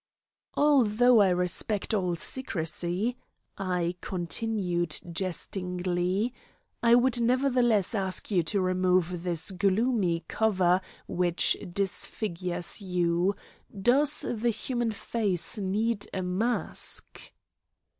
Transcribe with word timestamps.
"Although 0.55 1.19
I 1.21 1.29
respect 1.29 1.93
all 1.93 2.15
secrecy," 2.15 3.17
I 3.55 3.97
continued 4.01 4.99
jestingly, 5.11 6.33
"I 6.81 6.95
would 6.95 7.21
nevertheless 7.21 7.93
ask 7.93 8.31
you 8.31 8.41
to 8.41 8.61
remove 8.61 9.21
this 9.21 9.51
gloomy 9.51 10.25
cover 10.27 10.81
which 11.07 11.55
disfigures 11.69 12.81
you. 12.81 13.35
Does 13.79 14.25
the 14.27 14.49
human 14.49 14.91
face 14.91 15.59
need 15.59 16.07
a 16.15 16.23
mask?" 16.23 17.31